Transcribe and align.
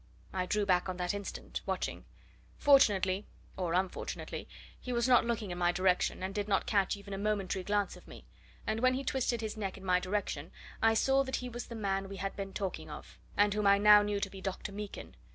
I 0.33 0.47
drew 0.47 0.65
back 0.65 0.89
on 0.89 0.97
the 0.97 1.07
instant, 1.15 1.61
watching. 1.67 2.05
Fortunately 2.57 3.27
or 3.55 3.73
unfortunately 3.75 4.47
he 4.79 4.91
was 4.91 5.07
not 5.07 5.25
looking 5.25 5.51
in 5.51 5.59
my 5.59 5.71
direction, 5.71 6.23
and 6.23 6.33
did 6.33 6.47
not 6.47 6.65
catch 6.65 6.97
even 6.97 7.13
a 7.13 7.19
momentary 7.19 7.63
glance 7.63 7.95
of 7.95 8.07
me, 8.07 8.25
and 8.65 8.79
when 8.79 8.95
he 8.95 9.03
twisted 9.03 9.41
his 9.41 9.55
neck 9.55 9.77
in 9.77 9.85
my 9.85 9.99
direction 9.99 10.51
I 10.81 10.95
saw 10.95 11.21
that 11.25 11.35
he 11.35 11.49
was 11.49 11.67
the 11.67 11.75
man 11.75 12.09
we 12.09 12.17
had 12.17 12.35
been 12.35 12.51
talking 12.51 12.89
of, 12.89 13.19
and 13.37 13.53
whom 13.53 13.67
I 13.67 13.77
now 13.77 14.01
knew 14.01 14.19
to 14.21 14.29
be 14.31 14.41
Dr. 14.41 14.71
Meekin. 14.71 15.13